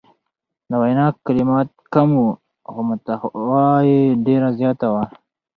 د 0.69 0.71
وینا 0.81 1.05
کلمات 1.25 1.69
کم 1.93 2.09
وو 2.19 2.27
خو 2.71 2.79
محتوا 2.87 3.67
یې 3.89 3.99
ډیره 4.25 4.49
زیاته 4.59 4.87
وه. 4.93 5.03